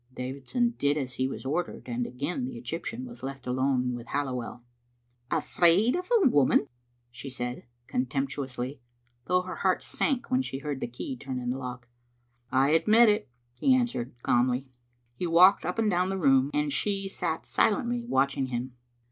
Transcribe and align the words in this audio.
"Davidson 0.15 0.71
did 0.79 0.97
as 0.97 1.13
he 1.13 1.27
was 1.27 1.45
ordered, 1.45 1.87
and 1.87 2.07
again 2.07 2.43
the 2.45 2.59
Egyp 2.59 2.85
tian 2.85 3.05
was 3.05 3.21
left 3.21 3.45
alone 3.45 3.93
with 3.93 4.07
Halliwell. 4.07 4.63
"Afraid 5.29 5.95
of 5.95 6.09
a 6.23 6.27
woman!" 6.27 6.67
she 7.11 7.29
said, 7.29 7.67
contemptuously, 7.85 8.81
though 9.25 9.41
her 9.43 9.57
heart 9.57 9.83
sank 9.83 10.31
when 10.31 10.41
she 10.41 10.57
heard 10.57 10.79
the 10.81 10.87
key 10.87 11.15
turn 11.15 11.37
in 11.37 11.51
the 11.51 11.59
lock." 11.59 11.87
I 12.51 12.71
admit 12.71 13.09
it," 13.09 13.29
he 13.53 13.75
answered, 13.75 14.15
calmly. 14.23 14.65
He 15.13 15.27
walked 15.27 15.65
up 15.65 15.77
and 15.77 15.91
down 15.91 16.09
the 16.09 16.17
room, 16.17 16.49
and 16.51 16.73
she 16.73 17.07
sat 17.07 17.45
silently 17.45 18.01
watching 18.03 18.47
him. 18.47 18.73